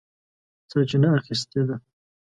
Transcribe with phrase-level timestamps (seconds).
[0.69, 1.75] سرچینه اخیستې ده.